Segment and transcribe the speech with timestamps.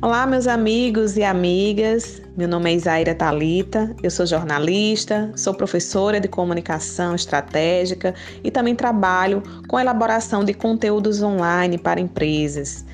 [0.00, 2.22] Olá, meus amigos e amigas.
[2.36, 3.96] Meu nome é Isaíra Talita.
[4.00, 8.14] Eu sou jornalista, sou professora de comunicação estratégica
[8.44, 12.84] e também trabalho com elaboração de conteúdos online para empresas.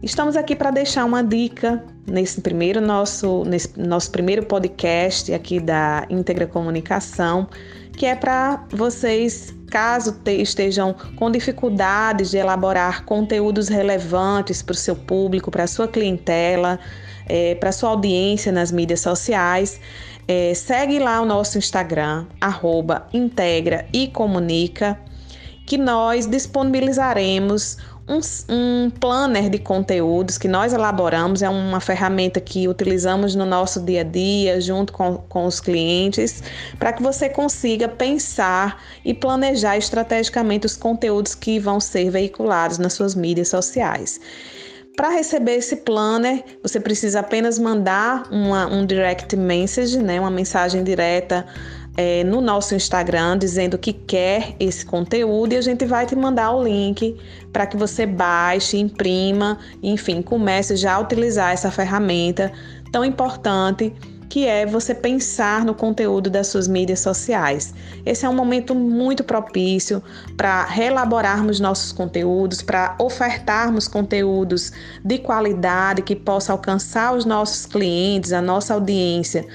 [0.00, 6.06] Estamos aqui para deixar uma dica nesse primeiro nosso nesse nosso primeiro podcast aqui da
[6.08, 7.48] Integra Comunicação,
[7.94, 14.94] que é para vocês caso estejam com dificuldades de elaborar conteúdos relevantes para o seu
[14.94, 16.78] público, para a sua clientela,
[17.28, 19.80] é, para a sua audiência nas mídias sociais,
[20.28, 24.96] é, segue lá o nosso Instagram, arroba integra e comunica,
[25.66, 27.76] que nós disponibilizaremos
[28.08, 33.80] um, um, planner de conteúdos que nós elaboramos, é uma ferramenta que utilizamos no nosso
[33.80, 36.42] dia a dia, junto com, com os clientes,
[36.78, 42.94] para que você consiga pensar e planejar estrategicamente os conteúdos que vão ser veiculados nas
[42.94, 44.18] suas mídias sociais.
[44.96, 50.82] Para receber esse planner, você precisa apenas mandar uma, um direct message, né, uma mensagem
[50.82, 51.46] direta
[51.98, 56.52] é, no nosso Instagram dizendo que quer esse conteúdo e a gente vai te mandar
[56.52, 57.16] o link
[57.52, 62.52] para que você baixe, imprima, enfim, comece já a utilizar essa ferramenta
[62.92, 63.92] tão importante
[64.28, 67.74] que é você pensar no conteúdo das suas mídias sociais.
[68.06, 70.00] Esse é um momento muito propício
[70.36, 74.70] para reelaborarmos nossos conteúdos, para ofertarmos conteúdos
[75.04, 79.46] de qualidade que possa alcançar os nossos clientes, a nossa audiência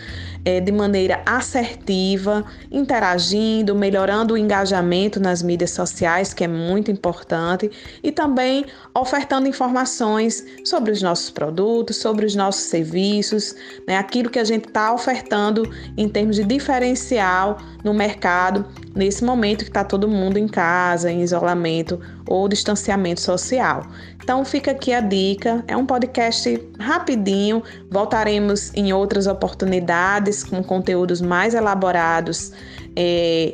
[0.46, 7.72] é, de maneira assertiva, interagindo, melhorando o engajamento nas mídias sociais, que é muito importante,
[8.02, 13.56] e também ofertando informações sobre os nossos produtos, sobre os nossos serviços,
[13.88, 15.64] né, aquilo que a gente está ofertando
[15.98, 21.22] em termos de diferencial no mercado nesse momento que está todo mundo em casa, em
[21.22, 23.84] isolamento ou distanciamento social.
[24.22, 31.22] Então fica aqui a dica, é um podcast rapidinho, voltaremos em outras oportunidades com conteúdos
[31.22, 32.52] mais elaborados.
[32.96, 33.54] É,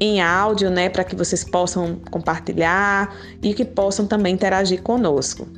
[0.00, 3.12] em áudio, né, para que vocês possam compartilhar
[3.42, 5.48] e que possam também interagir conosco.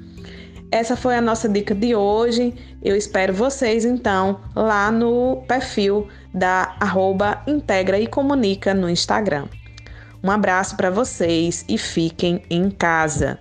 [0.73, 2.55] Essa foi a nossa dica de hoje.
[2.83, 9.47] Eu espero vocês então lá no perfil da arroba Integra e Comunica no Instagram.
[10.23, 13.39] Um abraço para vocês e fiquem em casa.